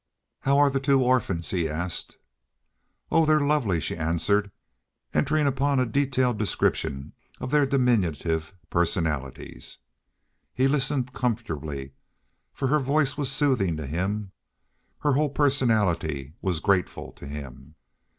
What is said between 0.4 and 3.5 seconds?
are the two orphans?" he asked. "Oh, they're